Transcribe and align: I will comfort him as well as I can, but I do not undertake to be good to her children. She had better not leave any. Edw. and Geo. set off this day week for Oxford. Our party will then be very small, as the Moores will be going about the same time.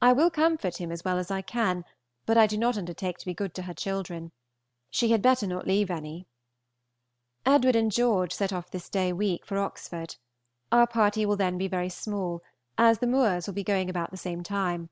I 0.00 0.12
will 0.12 0.28
comfort 0.28 0.78
him 0.78 0.90
as 0.90 1.04
well 1.04 1.18
as 1.18 1.30
I 1.30 1.40
can, 1.40 1.84
but 2.26 2.36
I 2.36 2.48
do 2.48 2.58
not 2.58 2.76
undertake 2.76 3.18
to 3.18 3.26
be 3.26 3.32
good 3.32 3.54
to 3.54 3.62
her 3.62 3.74
children. 3.74 4.32
She 4.90 5.12
had 5.12 5.22
better 5.22 5.46
not 5.46 5.68
leave 5.68 5.88
any. 5.88 6.26
Edw. 7.46 7.68
and 7.78 7.92
Geo. 7.92 8.26
set 8.26 8.52
off 8.52 8.72
this 8.72 8.88
day 8.88 9.12
week 9.12 9.46
for 9.46 9.58
Oxford. 9.58 10.16
Our 10.72 10.88
party 10.88 11.24
will 11.24 11.36
then 11.36 11.58
be 11.58 11.68
very 11.68 11.90
small, 11.90 12.42
as 12.76 12.98
the 12.98 13.06
Moores 13.06 13.46
will 13.46 13.54
be 13.54 13.62
going 13.62 13.88
about 13.88 14.10
the 14.10 14.16
same 14.16 14.42
time. 14.42 14.90